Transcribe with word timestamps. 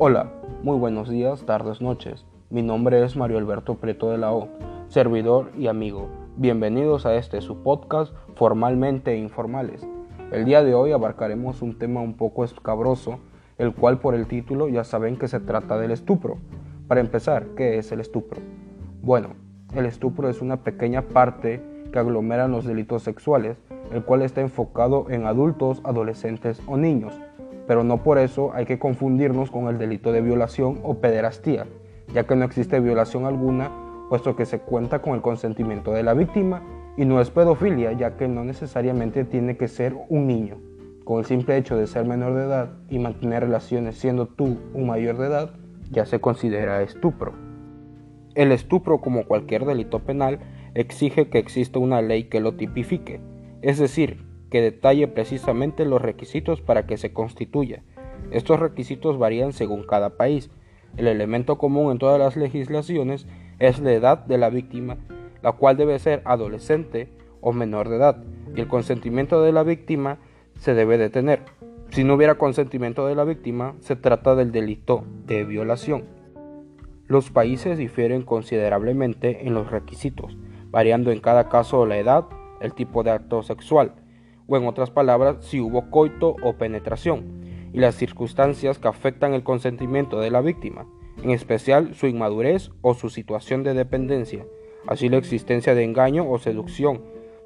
Hola, 0.00 0.30
muy 0.62 0.78
buenos 0.78 1.08
días, 1.08 1.44
tardes, 1.44 1.80
noches. 1.80 2.24
Mi 2.50 2.62
nombre 2.62 3.02
es 3.02 3.16
Mario 3.16 3.36
Alberto 3.36 3.74
Preto 3.78 4.12
de 4.12 4.18
la 4.18 4.32
O, 4.32 4.46
servidor 4.86 5.50
y 5.58 5.66
amigo. 5.66 6.08
Bienvenidos 6.36 7.04
a 7.04 7.16
este 7.16 7.40
su 7.40 7.64
podcast 7.64 8.14
Formalmente 8.36 9.16
Informales. 9.16 9.84
El 10.30 10.44
día 10.44 10.62
de 10.62 10.76
hoy 10.76 10.92
abarcaremos 10.92 11.62
un 11.62 11.78
tema 11.80 12.00
un 12.00 12.14
poco 12.14 12.44
escabroso, 12.44 13.18
el 13.58 13.74
cual 13.74 13.98
por 13.98 14.14
el 14.14 14.28
título 14.28 14.68
ya 14.68 14.84
saben 14.84 15.16
que 15.16 15.26
se 15.26 15.40
trata 15.40 15.76
del 15.78 15.90
estupro. 15.90 16.36
Para 16.86 17.00
empezar, 17.00 17.46
¿qué 17.56 17.78
es 17.78 17.90
el 17.90 17.98
estupro? 17.98 18.40
Bueno, 19.02 19.30
el 19.74 19.84
estupro 19.84 20.28
es 20.28 20.40
una 20.40 20.58
pequeña 20.58 21.02
parte 21.02 21.60
que 21.92 21.98
aglomera 21.98 22.46
los 22.46 22.64
delitos 22.64 23.02
sexuales, 23.02 23.58
el 23.92 24.04
cual 24.04 24.22
está 24.22 24.42
enfocado 24.42 25.06
en 25.10 25.26
adultos, 25.26 25.80
adolescentes 25.82 26.62
o 26.68 26.76
niños 26.76 27.20
pero 27.68 27.84
no 27.84 28.02
por 28.02 28.18
eso 28.18 28.50
hay 28.54 28.64
que 28.64 28.78
confundirnos 28.78 29.50
con 29.50 29.68
el 29.68 29.76
delito 29.76 30.10
de 30.10 30.22
violación 30.22 30.80
o 30.82 31.00
pederastía, 31.00 31.66
ya 32.14 32.26
que 32.26 32.34
no 32.34 32.46
existe 32.46 32.80
violación 32.80 33.26
alguna, 33.26 33.70
puesto 34.08 34.34
que 34.34 34.46
se 34.46 34.60
cuenta 34.60 35.02
con 35.02 35.14
el 35.14 35.20
consentimiento 35.20 35.92
de 35.92 36.02
la 36.02 36.14
víctima 36.14 36.62
y 36.96 37.04
no 37.04 37.20
es 37.20 37.28
pedofilia, 37.30 37.92
ya 37.92 38.16
que 38.16 38.26
no 38.26 38.42
necesariamente 38.42 39.24
tiene 39.24 39.58
que 39.58 39.68
ser 39.68 39.94
un 40.08 40.26
niño. 40.26 40.56
Con 41.04 41.18
el 41.18 41.26
simple 41.26 41.58
hecho 41.58 41.76
de 41.76 41.86
ser 41.86 42.06
menor 42.06 42.34
de 42.34 42.44
edad 42.44 42.70
y 42.88 42.98
mantener 42.98 43.42
relaciones 43.42 43.98
siendo 43.98 44.26
tú 44.26 44.56
un 44.72 44.86
mayor 44.86 45.18
de 45.18 45.26
edad, 45.26 45.50
ya 45.90 46.06
se 46.06 46.20
considera 46.20 46.80
estupro. 46.80 47.34
El 48.34 48.50
estupro, 48.50 49.02
como 49.02 49.26
cualquier 49.26 49.66
delito 49.66 49.98
penal, 49.98 50.38
exige 50.72 51.28
que 51.28 51.38
exista 51.38 51.78
una 51.78 52.00
ley 52.00 52.24
que 52.24 52.40
lo 52.40 52.54
tipifique, 52.54 53.20
es 53.60 53.78
decir, 53.78 54.27
que 54.50 54.60
detalle 54.60 55.08
precisamente 55.08 55.84
los 55.84 56.00
requisitos 56.00 56.60
para 56.60 56.86
que 56.86 56.96
se 56.96 57.12
constituya. 57.12 57.82
Estos 58.30 58.60
requisitos 58.60 59.18
varían 59.18 59.52
según 59.52 59.84
cada 59.84 60.16
país. 60.16 60.50
El 60.96 61.06
elemento 61.06 61.58
común 61.58 61.92
en 61.92 61.98
todas 61.98 62.18
las 62.18 62.36
legislaciones 62.36 63.26
es 63.58 63.78
la 63.80 63.92
edad 63.92 64.18
de 64.18 64.38
la 64.38 64.50
víctima, 64.50 64.96
la 65.42 65.52
cual 65.52 65.76
debe 65.76 65.98
ser 65.98 66.22
adolescente 66.24 67.08
o 67.40 67.52
menor 67.52 67.88
de 67.88 67.96
edad, 67.96 68.24
y 68.54 68.60
el 68.60 68.68
consentimiento 68.68 69.42
de 69.42 69.52
la 69.52 69.62
víctima 69.62 70.18
se 70.56 70.74
debe 70.74 70.98
de 70.98 71.10
tener. 71.10 71.42
Si 71.90 72.04
no 72.04 72.14
hubiera 72.14 72.36
consentimiento 72.36 73.06
de 73.06 73.14
la 73.14 73.24
víctima, 73.24 73.74
se 73.80 73.96
trata 73.96 74.34
del 74.34 74.52
delito 74.52 75.04
de 75.26 75.44
violación. 75.44 76.04
Los 77.06 77.30
países 77.30 77.78
difieren 77.78 78.22
considerablemente 78.22 79.46
en 79.46 79.54
los 79.54 79.70
requisitos, 79.70 80.36
variando 80.70 81.10
en 81.10 81.20
cada 81.20 81.48
caso 81.48 81.86
la 81.86 81.96
edad, 81.96 82.26
el 82.60 82.74
tipo 82.74 83.02
de 83.02 83.12
acto 83.12 83.42
sexual, 83.42 83.94
o 84.48 84.56
en 84.56 84.66
otras 84.66 84.90
palabras, 84.90 85.36
si 85.40 85.60
hubo 85.60 85.90
coito 85.90 86.34
o 86.42 86.54
penetración, 86.54 87.42
y 87.72 87.78
las 87.78 87.94
circunstancias 87.94 88.78
que 88.78 88.88
afectan 88.88 89.34
el 89.34 89.44
consentimiento 89.44 90.18
de 90.18 90.30
la 90.30 90.40
víctima, 90.40 90.86
en 91.22 91.30
especial 91.30 91.94
su 91.94 92.06
inmadurez 92.06 92.70
o 92.80 92.94
su 92.94 93.10
situación 93.10 93.62
de 93.62 93.74
dependencia, 93.74 94.46
así 94.86 95.08
la 95.08 95.18
existencia 95.18 95.74
de 95.74 95.84
engaño 95.84 96.28
o 96.28 96.38
seducción, 96.38 97.02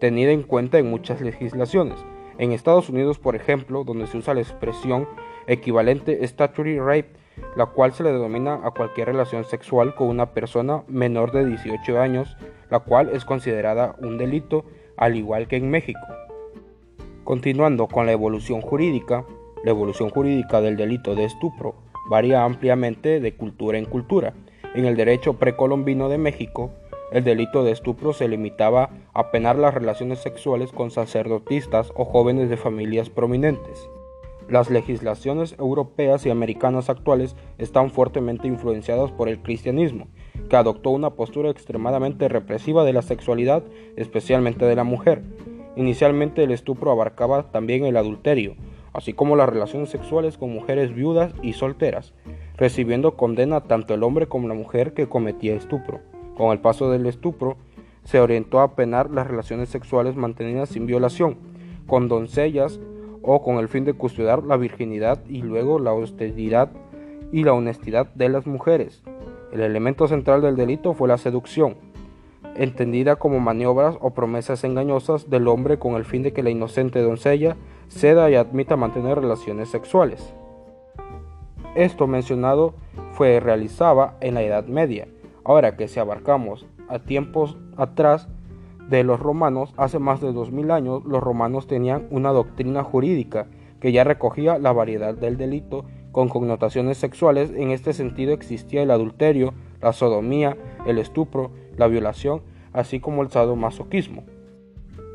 tenida 0.00 0.30
en 0.30 0.42
cuenta 0.42 0.78
en 0.78 0.88
muchas 0.88 1.20
legislaciones. 1.20 1.98
En 2.38 2.52
Estados 2.52 2.88
Unidos, 2.88 3.18
por 3.18 3.36
ejemplo, 3.36 3.84
donde 3.84 4.06
se 4.06 4.18
usa 4.18 4.34
la 4.34 4.40
expresión 4.40 5.08
equivalente 5.46 6.26
statutory 6.26 6.78
rape, 6.78 7.10
la 7.56 7.66
cual 7.66 7.92
se 7.92 8.02
le 8.02 8.12
denomina 8.12 8.60
a 8.64 8.70
cualquier 8.70 9.08
relación 9.08 9.44
sexual 9.44 9.94
con 9.94 10.08
una 10.08 10.32
persona 10.32 10.82
menor 10.88 11.32
de 11.32 11.44
18 11.44 12.00
años, 12.00 12.36
la 12.70 12.80
cual 12.80 13.10
es 13.12 13.24
considerada 13.24 13.96
un 14.00 14.18
delito, 14.18 14.64
al 14.96 15.16
igual 15.16 15.48
que 15.48 15.56
en 15.56 15.70
México. 15.70 16.00
Continuando 17.24 17.86
con 17.86 18.04
la 18.04 18.12
evolución 18.12 18.60
jurídica, 18.60 19.24
la 19.64 19.70
evolución 19.70 20.10
jurídica 20.10 20.60
del 20.60 20.76
delito 20.76 21.14
de 21.14 21.24
estupro 21.24 21.74
varía 22.10 22.44
ampliamente 22.44 23.18
de 23.18 23.34
cultura 23.34 23.78
en 23.78 23.86
cultura. 23.86 24.34
En 24.74 24.84
el 24.84 24.94
derecho 24.94 25.38
precolombino 25.38 26.10
de 26.10 26.18
México, 26.18 26.70
el 27.12 27.24
delito 27.24 27.64
de 27.64 27.72
estupro 27.72 28.12
se 28.12 28.28
limitaba 28.28 28.90
a 29.14 29.30
penar 29.30 29.56
las 29.56 29.72
relaciones 29.72 30.18
sexuales 30.18 30.70
con 30.70 30.90
sacerdotistas 30.90 31.92
o 31.96 32.04
jóvenes 32.04 32.50
de 32.50 32.58
familias 32.58 33.08
prominentes. 33.08 33.88
Las 34.50 34.68
legislaciones 34.68 35.54
europeas 35.58 36.26
y 36.26 36.30
americanas 36.30 36.90
actuales 36.90 37.36
están 37.56 37.90
fuertemente 37.90 38.48
influenciadas 38.48 39.10
por 39.12 39.30
el 39.30 39.40
cristianismo, 39.40 40.08
que 40.50 40.56
adoptó 40.56 40.90
una 40.90 41.08
postura 41.14 41.48
extremadamente 41.48 42.28
represiva 42.28 42.84
de 42.84 42.92
la 42.92 43.00
sexualidad, 43.00 43.62
especialmente 43.96 44.66
de 44.66 44.76
la 44.76 44.84
mujer, 44.84 45.22
Inicialmente 45.76 46.44
el 46.44 46.52
estupro 46.52 46.90
abarcaba 46.90 47.50
también 47.50 47.84
el 47.84 47.96
adulterio, 47.96 48.54
así 48.92 49.12
como 49.12 49.34
las 49.34 49.48
relaciones 49.48 49.90
sexuales 49.90 50.38
con 50.38 50.52
mujeres 50.52 50.94
viudas 50.94 51.34
y 51.42 51.54
solteras, 51.54 52.14
recibiendo 52.56 53.16
condena 53.16 53.62
tanto 53.62 53.92
el 53.94 54.04
hombre 54.04 54.28
como 54.28 54.46
la 54.46 54.54
mujer 54.54 54.94
que 54.94 55.08
cometía 55.08 55.54
estupro. 55.54 56.00
Con 56.36 56.52
el 56.52 56.60
paso 56.60 56.90
del 56.90 57.06
estupro, 57.06 57.56
se 58.04 58.20
orientó 58.20 58.60
a 58.60 58.76
penar 58.76 59.10
las 59.10 59.26
relaciones 59.26 59.68
sexuales 59.68 60.14
mantenidas 60.14 60.68
sin 60.68 60.86
violación, 60.86 61.38
con 61.86 62.08
doncellas 62.08 62.80
o 63.22 63.42
con 63.42 63.56
el 63.56 63.68
fin 63.68 63.84
de 63.84 63.94
custodiar 63.94 64.44
la 64.44 64.56
virginidad 64.56 65.24
y 65.28 65.42
luego 65.42 65.78
la 65.78 65.90
austeridad 65.90 66.70
y 67.32 67.42
la 67.42 67.52
honestidad 67.52 68.06
de 68.14 68.28
las 68.28 68.46
mujeres. 68.46 69.02
El 69.52 69.60
elemento 69.60 70.06
central 70.06 70.42
del 70.42 70.56
delito 70.56 70.94
fue 70.94 71.08
la 71.08 71.18
seducción, 71.18 71.76
entendida 72.56 73.16
como 73.16 73.40
maniobras 73.40 73.96
o 74.00 74.10
promesas 74.10 74.64
engañosas 74.64 75.30
del 75.30 75.48
hombre 75.48 75.78
con 75.78 75.94
el 75.94 76.04
fin 76.04 76.22
de 76.22 76.32
que 76.32 76.42
la 76.42 76.50
inocente 76.50 77.00
doncella 77.00 77.56
ceda 77.88 78.30
y 78.30 78.34
admita 78.34 78.76
mantener 78.76 79.20
relaciones 79.20 79.68
sexuales. 79.68 80.34
Esto 81.74 82.06
mencionado 82.06 82.74
fue 83.12 83.40
realizaba 83.40 84.16
en 84.20 84.34
la 84.34 84.42
Edad 84.42 84.66
Media. 84.66 85.08
Ahora 85.44 85.76
que 85.76 85.88
si 85.88 86.00
abarcamos 86.00 86.66
a 86.88 87.00
tiempos 87.00 87.56
atrás 87.76 88.28
de 88.88 89.02
los 89.02 89.18
romanos, 89.18 89.74
hace 89.76 89.98
más 89.98 90.20
de 90.20 90.32
2000 90.32 90.70
años, 90.70 91.04
los 91.04 91.22
romanos 91.22 91.66
tenían 91.66 92.06
una 92.10 92.30
doctrina 92.30 92.84
jurídica 92.84 93.46
que 93.80 93.92
ya 93.92 94.04
recogía 94.04 94.58
la 94.58 94.72
variedad 94.72 95.14
del 95.14 95.36
delito 95.36 95.84
con 96.12 96.28
connotaciones 96.28 96.96
sexuales. 96.98 97.52
En 97.54 97.70
este 97.70 97.92
sentido 97.92 98.32
existía 98.32 98.82
el 98.82 98.90
adulterio, 98.90 99.52
la 99.80 99.92
sodomía, 99.92 100.56
el 100.86 100.98
estupro, 100.98 101.50
la 101.76 101.86
violación, 101.86 102.42
así 102.72 103.00
como 103.00 103.22
el 103.22 103.30
sadomasoquismo, 103.30 104.24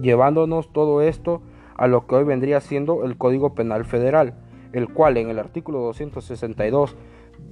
llevándonos 0.00 0.72
todo 0.72 1.02
esto 1.02 1.42
a 1.76 1.86
lo 1.86 2.06
que 2.06 2.14
hoy 2.14 2.24
vendría 2.24 2.60
siendo 2.60 3.04
el 3.04 3.16
Código 3.16 3.54
Penal 3.54 3.84
Federal, 3.84 4.34
el 4.72 4.88
cual 4.88 5.16
en 5.16 5.28
el 5.28 5.38
artículo 5.38 5.80
262 5.80 6.96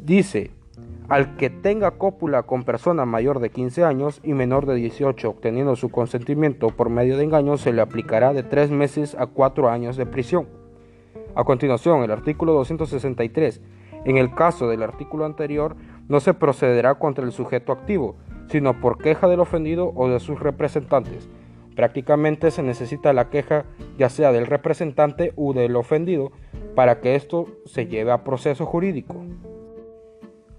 dice, 0.04 0.50
al 1.08 1.36
que 1.36 1.50
tenga 1.50 1.92
cópula 1.92 2.44
con 2.44 2.62
persona 2.62 3.04
mayor 3.04 3.40
de 3.40 3.50
15 3.50 3.84
años 3.84 4.20
y 4.22 4.32
menor 4.32 4.66
de 4.66 4.76
18 4.76 5.28
obteniendo 5.28 5.74
su 5.74 5.88
consentimiento 5.88 6.68
por 6.68 6.88
medio 6.88 7.16
de 7.16 7.24
engaño 7.24 7.56
se 7.56 7.72
le 7.72 7.82
aplicará 7.82 8.32
de 8.32 8.44
3 8.44 8.70
meses 8.70 9.16
a 9.18 9.26
4 9.26 9.68
años 9.68 9.96
de 9.96 10.06
prisión. 10.06 10.46
A 11.34 11.44
continuación, 11.44 12.02
el 12.02 12.10
artículo 12.10 12.52
263. 12.54 13.60
En 14.04 14.16
el 14.16 14.34
caso 14.34 14.68
del 14.68 14.82
artículo 14.82 15.24
anterior, 15.24 15.76
no 16.08 16.20
se 16.20 16.34
procederá 16.34 16.94
contra 16.94 17.24
el 17.24 17.32
sujeto 17.32 17.72
activo, 17.72 18.16
sino 18.50 18.80
por 18.80 18.98
queja 18.98 19.28
del 19.28 19.40
ofendido 19.40 19.92
o 19.94 20.08
de 20.08 20.20
sus 20.20 20.40
representantes. 20.40 21.28
Prácticamente 21.76 22.50
se 22.50 22.62
necesita 22.62 23.12
la 23.12 23.30
queja 23.30 23.64
ya 23.96 24.08
sea 24.08 24.32
del 24.32 24.46
representante 24.46 25.32
u 25.36 25.52
del 25.52 25.76
ofendido 25.76 26.32
para 26.74 27.00
que 27.00 27.14
esto 27.14 27.46
se 27.64 27.86
lleve 27.86 28.10
a 28.10 28.24
proceso 28.24 28.66
jurídico. 28.66 29.16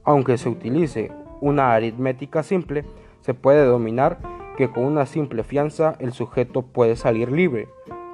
Aunque 0.04 0.38
se 0.38 0.50
utilice 0.50 1.12
una 1.42 1.74
aritmética 1.74 2.44
simple, 2.44 2.86
se 3.22 3.34
puede 3.34 3.66
dominar 3.66 4.20
que 4.58 4.72
con 4.72 4.86
una 4.86 5.06
simple 5.06 5.44
fianza 5.44 5.96
el 6.00 6.14
sujeto 6.14 6.62
puede 6.62 6.96
salir 6.96 7.32
libre, 7.32 7.68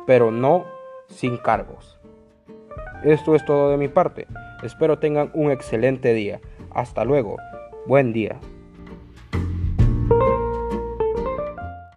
pero 0.05 0.31
no 0.31 0.65
sin 1.07 1.37
cargos. 1.37 1.99
Esto 3.03 3.35
es 3.35 3.45
todo 3.45 3.69
de 3.69 3.77
mi 3.77 3.87
parte. 3.87 4.27
Espero 4.63 4.97
tengan 4.97 5.29
un 5.33 5.51
excelente 5.51 6.13
día. 6.13 6.41
Hasta 6.71 7.05
luego. 7.05 7.37
Buen 7.85 8.11
día. 8.11 8.39